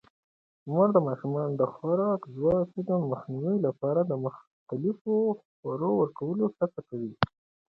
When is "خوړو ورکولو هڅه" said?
5.57-6.81